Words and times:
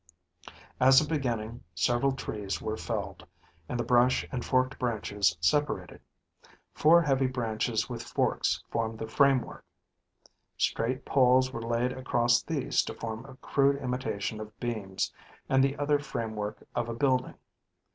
As 0.79 0.99
a 0.99 1.07
beginning, 1.07 1.63
several 1.75 2.11
trees 2.13 2.59
were 2.59 2.75
felled, 2.75 3.23
and 3.69 3.79
the 3.79 3.83
brush 3.83 4.25
and 4.31 4.43
forked 4.43 4.79
branches 4.79 5.37
separated. 5.39 6.01
Four 6.73 7.03
heavy 7.03 7.27
branches 7.27 7.87
with 7.87 8.01
forks 8.01 8.63
formed 8.71 8.97
the 8.97 9.05
framework. 9.07 9.63
Straight 10.57 11.05
poles 11.05 11.53
were 11.53 11.61
laid 11.61 11.91
across 11.91 12.41
these 12.41 12.81
to 12.85 12.95
form 12.95 13.25
a 13.27 13.35
crude 13.45 13.75
imitation 13.79 14.39
of 14.41 14.59
beams 14.59 15.13
and 15.47 15.63
the 15.63 15.77
other 15.77 15.99
framework 15.99 16.67
of 16.73 16.89
a 16.89 16.95
building. 16.95 17.35